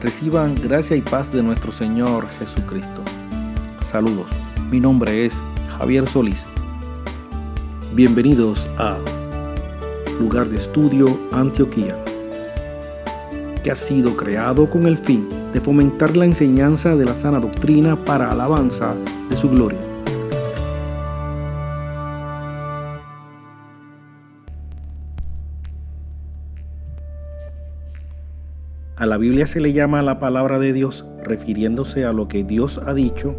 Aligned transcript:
Reciban 0.00 0.54
gracia 0.54 0.96
y 0.96 1.02
paz 1.02 1.30
de 1.30 1.42
nuestro 1.42 1.72
Señor 1.72 2.26
Jesucristo. 2.30 3.02
Saludos, 3.84 4.28
mi 4.70 4.80
nombre 4.80 5.26
es 5.26 5.34
Javier 5.76 6.08
Solís. 6.08 6.42
Bienvenidos 7.92 8.70
a 8.78 8.96
Lugar 10.18 10.48
de 10.48 10.56
Estudio 10.56 11.06
Antioquía, 11.32 12.02
que 13.62 13.70
ha 13.70 13.74
sido 13.74 14.16
creado 14.16 14.70
con 14.70 14.86
el 14.86 14.96
fin 14.96 15.28
de 15.52 15.60
fomentar 15.60 16.16
la 16.16 16.24
enseñanza 16.24 16.96
de 16.96 17.04
la 17.04 17.14
sana 17.14 17.38
doctrina 17.38 17.94
para 17.94 18.30
alabanza 18.30 18.94
de 19.28 19.36
su 19.36 19.50
gloria. 19.50 19.89
A 29.00 29.06
la 29.06 29.16
Biblia 29.16 29.46
se 29.46 29.60
le 29.60 29.72
llama 29.72 30.02
la 30.02 30.18
palabra 30.18 30.58
de 30.58 30.74
Dios 30.74 31.06
refiriéndose 31.24 32.04
a 32.04 32.12
lo 32.12 32.28
que 32.28 32.44
Dios 32.44 32.78
ha 32.84 32.92
dicho, 32.92 33.34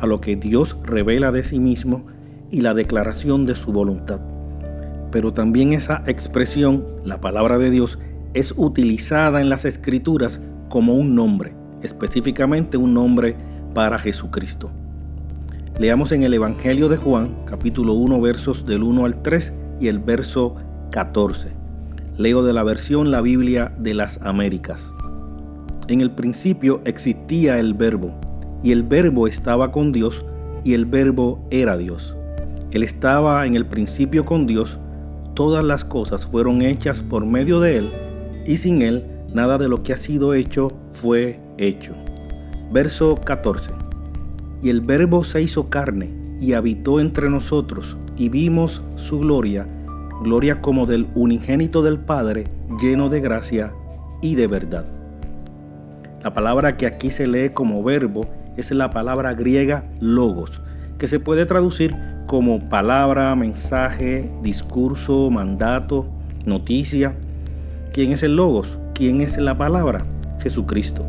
a 0.00 0.06
lo 0.06 0.22
que 0.22 0.36
Dios 0.36 0.78
revela 0.84 1.30
de 1.30 1.42
sí 1.42 1.60
mismo 1.60 2.06
y 2.50 2.62
la 2.62 2.72
declaración 2.72 3.44
de 3.44 3.54
su 3.54 3.72
voluntad. 3.72 4.20
Pero 5.10 5.34
también 5.34 5.74
esa 5.74 6.02
expresión, 6.06 6.86
la 7.04 7.20
palabra 7.20 7.58
de 7.58 7.68
Dios, 7.68 7.98
es 8.32 8.54
utilizada 8.56 9.42
en 9.42 9.50
las 9.50 9.66
escrituras 9.66 10.40
como 10.70 10.94
un 10.94 11.14
nombre, 11.14 11.54
específicamente 11.82 12.78
un 12.78 12.94
nombre 12.94 13.36
para 13.74 13.98
Jesucristo. 13.98 14.70
Leamos 15.78 16.12
en 16.12 16.22
el 16.22 16.32
Evangelio 16.32 16.88
de 16.88 16.96
Juan, 16.96 17.36
capítulo 17.44 17.92
1, 17.92 18.18
versos 18.18 18.64
del 18.64 18.82
1 18.82 19.04
al 19.04 19.20
3 19.20 19.52
y 19.78 19.88
el 19.88 19.98
verso 19.98 20.54
14. 20.90 21.50
Leo 22.16 22.42
de 22.42 22.54
la 22.54 22.62
versión 22.62 23.10
La 23.10 23.20
Biblia 23.20 23.74
de 23.78 23.92
las 23.92 24.18
Américas. 24.22 24.94
En 25.92 26.00
el 26.00 26.10
principio 26.10 26.80
existía 26.86 27.58
el 27.58 27.74
verbo, 27.74 28.12
y 28.62 28.72
el 28.72 28.82
verbo 28.82 29.26
estaba 29.26 29.72
con 29.72 29.92
Dios, 29.92 30.24
y 30.64 30.72
el 30.72 30.86
verbo 30.86 31.46
era 31.50 31.76
Dios. 31.76 32.16
Él 32.70 32.82
estaba 32.82 33.44
en 33.44 33.56
el 33.56 33.66
principio 33.66 34.24
con 34.24 34.46
Dios, 34.46 34.78
todas 35.34 35.62
las 35.62 35.84
cosas 35.84 36.26
fueron 36.26 36.62
hechas 36.62 37.00
por 37.00 37.26
medio 37.26 37.60
de 37.60 37.76
Él, 37.76 37.90
y 38.46 38.56
sin 38.56 38.80
Él 38.80 39.04
nada 39.34 39.58
de 39.58 39.68
lo 39.68 39.82
que 39.82 39.92
ha 39.92 39.98
sido 39.98 40.32
hecho 40.32 40.68
fue 40.94 41.38
hecho. 41.58 41.92
Verso 42.72 43.14
14. 43.14 43.68
Y 44.62 44.70
el 44.70 44.80
verbo 44.80 45.24
se 45.24 45.42
hizo 45.42 45.68
carne, 45.68 46.08
y 46.40 46.54
habitó 46.54 47.00
entre 47.00 47.28
nosotros, 47.28 47.98
y 48.16 48.30
vimos 48.30 48.80
su 48.96 49.18
gloria, 49.18 49.66
gloria 50.22 50.62
como 50.62 50.86
del 50.86 51.08
unigénito 51.14 51.82
del 51.82 51.98
Padre, 51.98 52.44
lleno 52.80 53.10
de 53.10 53.20
gracia 53.20 53.74
y 54.22 54.36
de 54.36 54.46
verdad. 54.46 55.01
La 56.22 56.32
palabra 56.32 56.76
que 56.76 56.86
aquí 56.86 57.10
se 57.10 57.26
lee 57.26 57.50
como 57.50 57.82
verbo 57.82 58.26
es 58.56 58.70
la 58.70 58.90
palabra 58.90 59.34
griega 59.34 59.84
logos, 59.98 60.60
que 60.96 61.08
se 61.08 61.18
puede 61.18 61.46
traducir 61.46 61.96
como 62.26 62.60
palabra, 62.60 63.34
mensaje, 63.34 64.30
discurso, 64.40 65.30
mandato, 65.30 66.06
noticia. 66.46 67.16
¿Quién 67.92 68.12
es 68.12 68.22
el 68.22 68.36
logos? 68.36 68.78
¿Quién 68.94 69.20
es 69.20 69.36
la 69.36 69.58
palabra? 69.58 70.04
Jesucristo. 70.38 71.04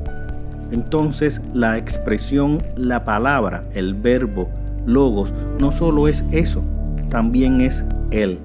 Entonces 0.71 1.41
la 1.53 1.77
expresión, 1.77 2.57
la 2.75 3.05
palabra, 3.05 3.65
el 3.75 3.93
verbo, 3.93 4.49
logos, 4.87 5.31
no 5.59 5.71
solo 5.71 6.07
es 6.07 6.25
eso, 6.31 6.63
también 7.09 7.61
es 7.61 7.85
Él. 8.09 8.39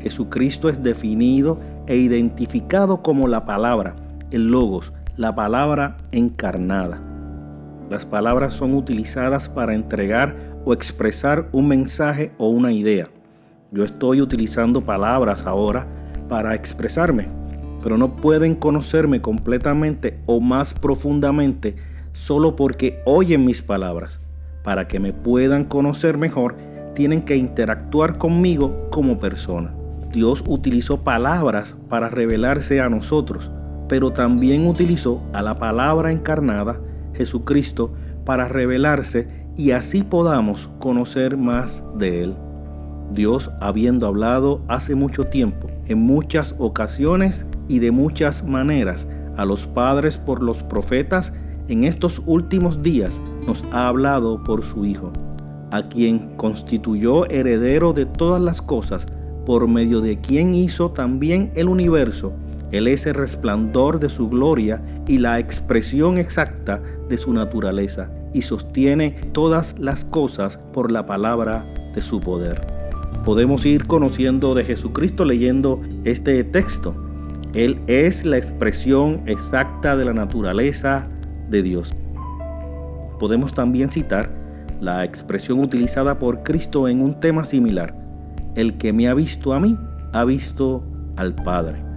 Jesucristo 0.00 0.68
es 0.68 0.82
definido 0.82 1.60
e 1.86 1.94
identificado 1.96 3.02
como 3.02 3.28
la 3.28 3.44
palabra, 3.44 3.94
el 4.32 4.50
logos, 4.50 4.92
la 5.18 5.34
palabra 5.34 5.96
encarnada. 6.12 7.02
Las 7.90 8.06
palabras 8.06 8.54
son 8.54 8.72
utilizadas 8.74 9.48
para 9.48 9.74
entregar 9.74 10.36
o 10.64 10.72
expresar 10.72 11.48
un 11.50 11.66
mensaje 11.66 12.30
o 12.38 12.50
una 12.50 12.70
idea. 12.70 13.08
Yo 13.72 13.82
estoy 13.82 14.20
utilizando 14.22 14.84
palabras 14.84 15.44
ahora 15.44 15.88
para 16.28 16.54
expresarme, 16.54 17.26
pero 17.82 17.98
no 17.98 18.14
pueden 18.14 18.54
conocerme 18.54 19.20
completamente 19.20 20.20
o 20.26 20.38
más 20.40 20.72
profundamente 20.72 21.74
solo 22.12 22.54
porque 22.54 23.02
oyen 23.04 23.44
mis 23.44 23.60
palabras. 23.60 24.20
Para 24.62 24.86
que 24.86 25.00
me 25.00 25.12
puedan 25.12 25.64
conocer 25.64 26.16
mejor, 26.16 26.54
tienen 26.94 27.22
que 27.22 27.34
interactuar 27.34 28.18
conmigo 28.18 28.88
como 28.92 29.18
persona. 29.18 29.74
Dios 30.12 30.44
utilizó 30.46 31.02
palabras 31.02 31.74
para 31.88 32.08
revelarse 32.08 32.80
a 32.80 32.88
nosotros 32.88 33.50
pero 33.88 34.12
también 34.12 34.66
utilizó 34.66 35.22
a 35.32 35.42
la 35.42 35.56
palabra 35.56 36.12
encarnada, 36.12 36.80
Jesucristo, 37.14 37.92
para 38.24 38.48
revelarse 38.48 39.28
y 39.56 39.72
así 39.72 40.02
podamos 40.02 40.68
conocer 40.78 41.36
más 41.36 41.82
de 41.96 42.24
Él. 42.24 42.36
Dios, 43.12 43.50
habiendo 43.60 44.06
hablado 44.06 44.60
hace 44.68 44.94
mucho 44.94 45.24
tiempo, 45.24 45.68
en 45.86 45.98
muchas 45.98 46.54
ocasiones 46.58 47.46
y 47.66 47.78
de 47.78 47.90
muchas 47.90 48.44
maneras, 48.44 49.08
a 49.36 49.44
los 49.44 49.66
padres 49.66 50.18
por 50.18 50.42
los 50.42 50.62
profetas, 50.62 51.32
en 51.68 51.84
estos 51.84 52.22
últimos 52.26 52.82
días 52.82 53.20
nos 53.46 53.64
ha 53.72 53.88
hablado 53.88 54.42
por 54.44 54.62
su 54.62 54.84
Hijo, 54.84 55.12
a 55.70 55.88
quien 55.88 56.36
constituyó 56.36 57.28
heredero 57.30 57.92
de 57.92 58.04
todas 58.04 58.42
las 58.42 58.60
cosas, 58.60 59.06
por 59.46 59.66
medio 59.66 60.02
de 60.02 60.18
quien 60.20 60.54
hizo 60.54 60.90
también 60.90 61.50
el 61.54 61.68
universo 61.68 62.34
él 62.70 62.86
es 62.86 63.06
el 63.06 63.14
resplandor 63.14 63.98
de 63.98 64.08
su 64.08 64.28
gloria 64.28 64.82
y 65.06 65.18
la 65.18 65.38
expresión 65.38 66.18
exacta 66.18 66.82
de 67.08 67.16
su 67.16 67.32
naturaleza 67.32 68.10
y 68.34 68.42
sostiene 68.42 69.12
todas 69.32 69.74
las 69.78 70.04
cosas 70.04 70.58
por 70.72 70.92
la 70.92 71.06
palabra 71.06 71.64
de 71.94 72.02
su 72.02 72.20
poder. 72.20 72.60
Podemos 73.24 73.64
ir 73.64 73.86
conociendo 73.86 74.54
de 74.54 74.64
Jesucristo 74.64 75.24
leyendo 75.24 75.80
este 76.04 76.44
texto. 76.44 76.94
Él 77.54 77.80
es 77.86 78.26
la 78.26 78.36
expresión 78.36 79.22
exacta 79.26 79.96
de 79.96 80.04
la 80.04 80.12
naturaleza 80.12 81.08
de 81.48 81.62
Dios. 81.62 81.94
Podemos 83.18 83.54
también 83.54 83.88
citar 83.88 84.30
la 84.80 85.04
expresión 85.04 85.60
utilizada 85.60 86.18
por 86.18 86.42
Cristo 86.42 86.86
en 86.86 87.00
un 87.00 87.18
tema 87.18 87.44
similar. 87.46 87.94
El 88.54 88.76
que 88.76 88.92
me 88.92 89.08
ha 89.08 89.14
visto 89.14 89.54
a 89.54 89.60
mí, 89.60 89.76
ha 90.12 90.24
visto 90.24 90.84
al 91.16 91.34
Padre 91.34 91.87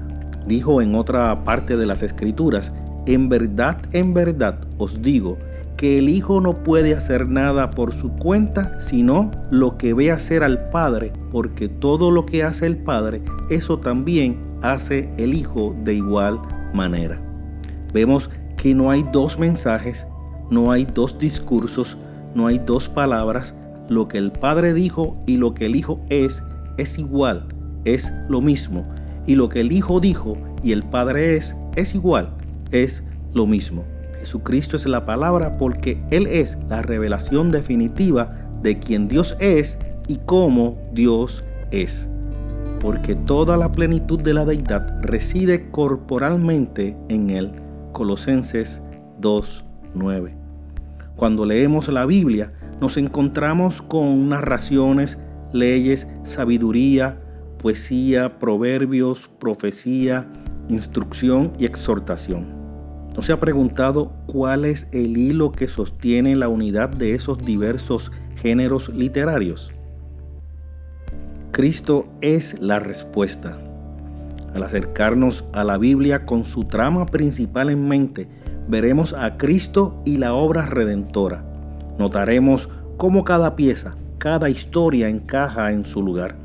dijo 0.45 0.81
en 0.81 0.95
otra 0.95 1.43
parte 1.43 1.77
de 1.77 1.85
las 1.85 2.03
escrituras, 2.03 2.71
en 3.05 3.29
verdad, 3.29 3.77
en 3.93 4.13
verdad 4.13 4.59
os 4.77 5.01
digo 5.01 5.37
que 5.77 5.97
el 5.97 6.09
Hijo 6.09 6.41
no 6.41 6.53
puede 6.53 6.93
hacer 6.93 7.27
nada 7.27 7.71
por 7.71 7.93
su 7.93 8.11
cuenta, 8.11 8.79
sino 8.79 9.31
lo 9.49 9.77
que 9.77 9.95
ve 9.95 10.11
hacer 10.11 10.43
al 10.43 10.69
Padre, 10.69 11.11
porque 11.31 11.69
todo 11.69 12.11
lo 12.11 12.25
que 12.25 12.43
hace 12.43 12.67
el 12.67 12.77
Padre, 12.77 13.23
eso 13.49 13.79
también 13.79 14.37
hace 14.61 15.09
el 15.17 15.33
Hijo 15.33 15.75
de 15.83 15.95
igual 15.95 16.39
manera. 16.73 17.19
Vemos 17.93 18.29
que 18.57 18.75
no 18.75 18.91
hay 18.91 19.03
dos 19.11 19.39
mensajes, 19.39 20.05
no 20.51 20.71
hay 20.71 20.85
dos 20.85 21.17
discursos, 21.17 21.97
no 22.35 22.45
hay 22.45 22.59
dos 22.59 22.87
palabras. 22.87 23.55
Lo 23.89 24.07
que 24.07 24.19
el 24.19 24.31
Padre 24.31 24.75
dijo 24.75 25.17
y 25.25 25.37
lo 25.37 25.55
que 25.55 25.65
el 25.65 25.75
Hijo 25.75 25.99
es, 26.09 26.43
es 26.77 26.99
igual, 26.99 27.47
es 27.85 28.13
lo 28.29 28.39
mismo 28.39 28.85
y 29.25 29.35
lo 29.35 29.49
que 29.49 29.61
el 29.61 29.71
Hijo 29.71 29.99
dijo 29.99 30.37
y 30.63 30.71
el 30.71 30.83
Padre 30.83 31.35
es, 31.35 31.55
es 31.75 31.95
igual, 31.95 32.29
es 32.71 33.03
lo 33.33 33.45
mismo. 33.45 33.83
Jesucristo 34.19 34.75
es 34.75 34.85
la 34.85 35.05
palabra 35.05 35.57
porque 35.57 36.01
Él 36.11 36.27
es 36.27 36.57
la 36.69 36.81
revelación 36.81 37.49
definitiva 37.49 38.37
de 38.61 38.77
quien 38.77 39.07
Dios 39.07 39.35
es 39.39 39.77
y 40.07 40.17
cómo 40.25 40.77
Dios 40.93 41.43
es. 41.71 42.07
Porque 42.79 43.15
toda 43.15 43.57
la 43.57 43.71
plenitud 43.71 44.21
de 44.21 44.33
la 44.33 44.45
deidad 44.45 45.01
reside 45.01 45.69
corporalmente 45.69 46.97
en 47.09 47.29
Él. 47.29 47.51
Colosenses 47.91 48.81
2.9. 49.21 50.33
Cuando 51.15 51.45
leemos 51.45 51.87
la 51.89 52.05
Biblia 52.05 52.53
nos 52.79 52.97
encontramos 52.97 53.81
con 53.83 54.29
narraciones, 54.29 55.19
leyes, 55.53 56.07
sabiduría, 56.23 57.20
poesía, 57.61 58.39
proverbios, 58.39 59.29
profecía, 59.39 60.25
instrucción 60.67 61.53
y 61.59 61.65
exhortación. 61.65 62.47
¿No 63.15 63.21
se 63.21 63.33
ha 63.33 63.39
preguntado 63.39 64.11
cuál 64.25 64.65
es 64.65 64.87
el 64.91 65.15
hilo 65.15 65.51
que 65.51 65.67
sostiene 65.67 66.35
la 66.35 66.47
unidad 66.47 66.89
de 66.89 67.13
esos 67.13 67.37
diversos 67.37 68.11
géneros 68.35 68.89
literarios? 68.89 69.71
Cristo 71.51 72.07
es 72.21 72.59
la 72.59 72.79
respuesta. 72.79 73.59
Al 74.55 74.63
acercarnos 74.63 75.43
a 75.53 75.63
la 75.63 75.77
Biblia 75.77 76.25
con 76.25 76.43
su 76.43 76.63
trama 76.63 77.05
principal 77.05 77.69
en 77.69 77.87
mente, 77.87 78.27
veremos 78.67 79.13
a 79.13 79.37
Cristo 79.37 80.01
y 80.03 80.17
la 80.17 80.33
obra 80.33 80.65
redentora. 80.65 81.43
Notaremos 81.99 82.69
cómo 82.97 83.23
cada 83.23 83.55
pieza, 83.55 83.95
cada 84.17 84.49
historia 84.49 85.09
encaja 85.09 85.71
en 85.71 85.85
su 85.85 86.01
lugar 86.01 86.40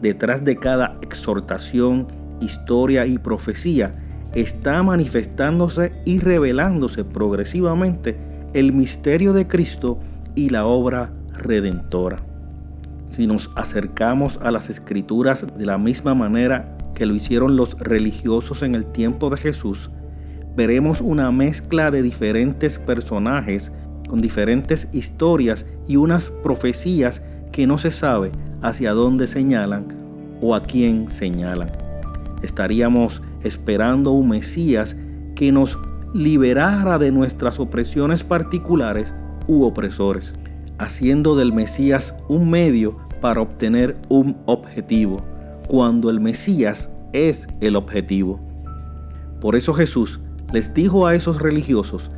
Detrás 0.00 0.44
de 0.44 0.56
cada 0.56 0.98
exhortación, 1.02 2.06
historia 2.40 3.06
y 3.06 3.18
profecía 3.18 3.94
está 4.34 4.82
manifestándose 4.82 5.92
y 6.04 6.18
revelándose 6.18 7.04
progresivamente 7.04 8.18
el 8.52 8.72
misterio 8.72 9.32
de 9.32 9.46
Cristo 9.46 9.98
y 10.34 10.50
la 10.50 10.66
obra 10.66 11.12
redentora. 11.32 12.18
Si 13.10 13.26
nos 13.26 13.50
acercamos 13.56 14.38
a 14.42 14.50
las 14.50 14.68
escrituras 14.68 15.46
de 15.56 15.64
la 15.64 15.78
misma 15.78 16.14
manera 16.14 16.76
que 16.94 17.06
lo 17.06 17.14
hicieron 17.14 17.56
los 17.56 17.78
religiosos 17.78 18.62
en 18.62 18.74
el 18.74 18.84
tiempo 18.86 19.30
de 19.30 19.38
Jesús, 19.38 19.90
veremos 20.54 21.00
una 21.00 21.30
mezcla 21.30 21.90
de 21.90 22.02
diferentes 22.02 22.78
personajes 22.78 23.72
con 24.08 24.20
diferentes 24.20 24.88
historias 24.92 25.64
y 25.88 25.96
unas 25.96 26.30
profecías 26.42 27.22
que 27.52 27.66
no 27.66 27.78
se 27.78 27.90
sabe 27.90 28.32
hacia 28.62 28.92
dónde 28.92 29.26
señalan 29.26 29.86
o 30.40 30.54
a 30.54 30.62
quién 30.62 31.08
señalan. 31.08 31.70
Estaríamos 32.42 33.22
esperando 33.42 34.12
un 34.12 34.28
Mesías 34.28 34.96
que 35.34 35.52
nos 35.52 35.78
liberara 36.12 36.98
de 36.98 37.12
nuestras 37.12 37.60
opresiones 37.60 38.24
particulares 38.24 39.12
u 39.46 39.64
opresores, 39.64 40.32
haciendo 40.78 41.36
del 41.36 41.52
Mesías 41.52 42.14
un 42.28 42.50
medio 42.50 42.96
para 43.20 43.40
obtener 43.40 43.96
un 44.08 44.36
objetivo, 44.46 45.18
cuando 45.68 46.10
el 46.10 46.20
Mesías 46.20 46.90
es 47.12 47.46
el 47.60 47.76
objetivo. 47.76 48.40
Por 49.40 49.56
eso 49.56 49.72
Jesús 49.72 50.20
les 50.52 50.72
dijo 50.74 51.06
a 51.06 51.14
esos 51.14 51.40
religiosos, 51.40 52.10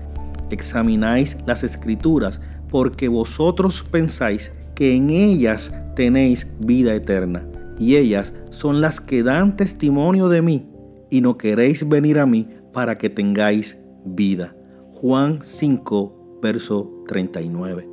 examináis 0.50 1.37
las 1.46 1.64
escrituras, 1.64 2.41
porque 2.69 3.08
vosotros 3.08 3.84
pensáis 3.91 4.52
que 4.75 4.94
en 4.94 5.11
ellas 5.11 5.73
tenéis 5.99 6.47
vida 6.61 6.95
eterna, 6.95 7.45
y 7.77 7.97
ellas 7.97 8.33
son 8.50 8.81
las 8.81 9.00
que 9.00 9.25
dan 9.25 9.56
testimonio 9.56 10.29
de 10.29 10.43
mí, 10.43 10.69
y 11.11 11.23
no 11.23 11.37
queréis 11.37 11.89
venir 11.89 12.21
a 12.21 12.27
mí 12.27 12.47
para 12.73 12.95
que 12.95 13.11
tengáis 13.11 13.77
vida. 14.05 14.55
Juan 14.95 15.41
5, 15.43 16.39
verso 16.41 16.89
39. 17.09 17.89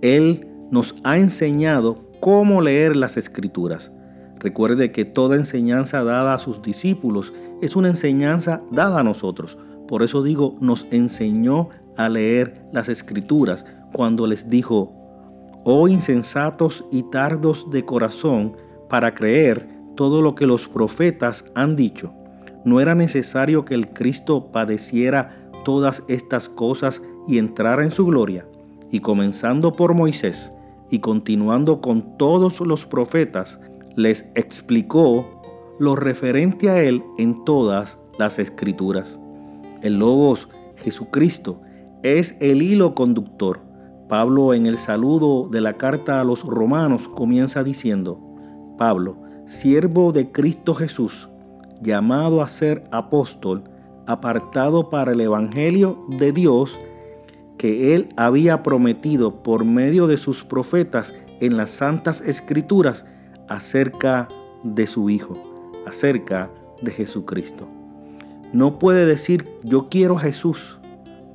Él 0.00 0.46
nos 0.70 0.94
ha 1.02 1.18
enseñado 1.18 2.08
cómo 2.20 2.62
leer 2.62 2.94
las 2.94 3.16
escrituras. 3.16 3.90
Recuerde 4.38 4.92
que 4.92 5.04
toda 5.04 5.34
enseñanza 5.34 6.04
dada 6.04 6.34
a 6.34 6.38
sus 6.38 6.62
discípulos 6.62 7.32
es 7.60 7.74
una 7.74 7.88
enseñanza 7.88 8.62
dada 8.70 9.00
a 9.00 9.02
nosotros. 9.02 9.58
Por 9.88 10.04
eso 10.04 10.22
digo, 10.22 10.56
nos 10.60 10.86
enseñó 10.92 11.70
a 11.96 12.08
leer 12.08 12.62
las 12.72 12.88
escrituras 12.88 13.66
cuando 13.92 14.28
les 14.28 14.48
dijo, 14.48 14.97
oh 15.70 15.86
insensatos 15.86 16.82
y 16.90 17.02
tardos 17.02 17.70
de 17.70 17.84
corazón 17.84 18.56
para 18.88 19.14
creer 19.14 19.68
todo 19.96 20.22
lo 20.22 20.34
que 20.34 20.46
los 20.46 20.66
profetas 20.66 21.44
han 21.54 21.76
dicho. 21.76 22.14
¿No 22.64 22.80
era 22.80 22.94
necesario 22.94 23.66
que 23.66 23.74
el 23.74 23.90
Cristo 23.90 24.50
padeciera 24.50 25.50
todas 25.66 26.02
estas 26.08 26.48
cosas 26.48 27.02
y 27.26 27.36
entrara 27.36 27.84
en 27.84 27.90
su 27.90 28.06
gloria? 28.06 28.46
Y 28.90 29.00
comenzando 29.00 29.72
por 29.72 29.92
Moisés 29.92 30.54
y 30.90 31.00
continuando 31.00 31.82
con 31.82 32.16
todos 32.16 32.60
los 32.60 32.86
profetas, 32.86 33.60
les 33.94 34.24
explicó 34.36 35.42
lo 35.78 35.96
referente 35.96 36.70
a 36.70 36.82
él 36.82 37.02
en 37.18 37.44
todas 37.44 37.98
las 38.18 38.38
escrituras. 38.38 39.20
El 39.82 39.98
Logos, 39.98 40.48
Jesucristo, 40.76 41.60
es 42.02 42.36
el 42.40 42.62
hilo 42.62 42.94
conductor. 42.94 43.67
Pablo 44.08 44.54
en 44.54 44.66
el 44.66 44.78
saludo 44.78 45.48
de 45.50 45.60
la 45.60 45.74
carta 45.74 46.20
a 46.20 46.24
los 46.24 46.42
romanos 46.42 47.08
comienza 47.08 47.62
diciendo, 47.62 48.18
Pablo, 48.78 49.18
siervo 49.44 50.12
de 50.12 50.32
Cristo 50.32 50.72
Jesús, 50.72 51.28
llamado 51.82 52.40
a 52.40 52.48
ser 52.48 52.84
apóstol, 52.90 53.64
apartado 54.06 54.88
para 54.88 55.12
el 55.12 55.20
Evangelio 55.20 56.06
de 56.08 56.32
Dios, 56.32 56.80
que 57.58 57.94
él 57.94 58.08
había 58.16 58.62
prometido 58.62 59.42
por 59.42 59.64
medio 59.64 60.06
de 60.06 60.16
sus 60.16 60.42
profetas 60.42 61.14
en 61.40 61.58
las 61.58 61.70
santas 61.70 62.22
escrituras 62.22 63.04
acerca 63.48 64.28
de 64.62 64.86
su 64.86 65.10
Hijo, 65.10 65.34
acerca 65.86 66.50
de 66.80 66.92
Jesucristo. 66.92 67.68
No 68.54 68.78
puede 68.78 69.04
decir 69.04 69.44
yo 69.64 69.88
quiero 69.90 70.16
Jesús, 70.16 70.78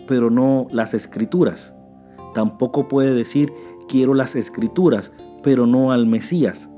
pero 0.07 0.31
no 0.31 0.65
las 0.71 0.95
escrituras. 0.95 1.72
Tampoco 2.33 2.87
puede 2.87 3.13
decir 3.13 3.53
quiero 3.87 4.13
las 4.13 4.35
escrituras, 4.35 5.11
pero 5.43 5.67
no 5.67 5.91
al 5.91 6.05
Mesías, 6.05 6.69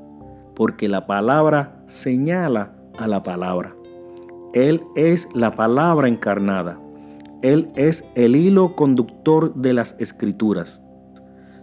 porque 0.56 0.90
la 0.90 1.06
palabra 1.07 1.84
señala 1.88 2.75
a 2.98 3.07
la 3.07 3.24
palabra. 3.24 3.75
Él 4.54 4.84
es 4.96 5.28
la 5.34 5.52
palabra 5.52 6.07
encarnada. 6.07 6.80
Él 7.42 7.69
es 7.75 8.06
el 8.16 8.36
hilo 8.36 8.75
conductor 8.75 9.54
de 9.54 9.74
las 9.74 9.96
escrituras. 10.00 10.81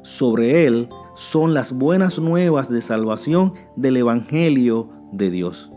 Sobre 0.03 0.67
Él 0.67 0.89
son 1.15 1.55
las 1.55 1.73
buenas 1.73 2.19
nuevas 2.19 2.69
de 2.69 2.83
salvación 2.83 3.55
del 3.77 3.97
Evangelio 3.97 4.91
de 5.13 5.31
Dios. 5.31 5.71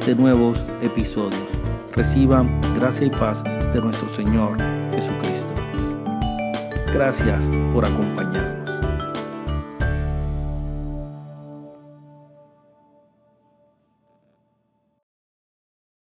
de 0.05 0.13
nuevos 0.15 0.63
episodios. 0.81 1.41
Reciban 1.95 2.61
gracia 2.75 3.07
y 3.07 3.09
paz 3.09 3.43
de 3.73 3.81
nuestro 3.81 4.13
Señor 4.13 4.57
Jesucristo. 4.91 5.55
Gracias 6.93 7.49
por 7.73 7.83
acompañarnos. 7.85 8.62